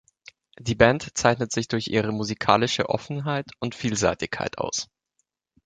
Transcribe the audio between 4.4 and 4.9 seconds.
aus.